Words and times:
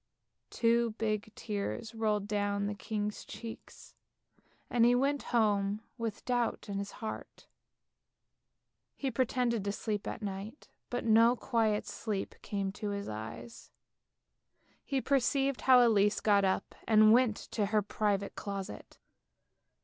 Two 0.49 0.93
big 0.97 1.31
tears 1.35 1.93
rolled 1.93 2.27
down 2.27 2.65
the 2.65 2.73
king's 2.73 3.23
cheeks, 3.23 3.93
and 4.67 4.83
he 4.83 4.95
went 4.95 5.21
home 5.29 5.81
with 5.95 6.25
doubt 6.25 6.67
in 6.67 6.79
his 6.79 6.93
heart. 7.05 7.45
He 8.95 9.11
pretended 9.11 9.63
to 9.63 9.71
sleep 9.71 10.07
at 10.07 10.23
night, 10.23 10.69
but 10.89 11.05
no 11.05 11.35
quiet 11.35 11.85
sleep 11.85 12.33
came 12.41 12.71
to 12.71 12.89
his 12.89 13.07
eyes. 13.07 13.69
He 14.83 15.01
perceived 15.01 15.61
how 15.61 15.85
Elise 15.87 16.19
got 16.19 16.43
up 16.45 16.73
and 16.87 17.13
went 17.13 17.35
to 17.51 17.67
her 17.67 17.83
private 17.83 18.33
closet. 18.35 18.97